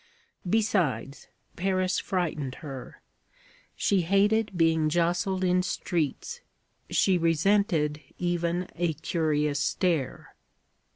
[0.49, 3.03] Besides, Paris frightened her.
[3.75, 6.41] She hated being jostled in streets;
[6.89, 10.33] she resented even a curious stare.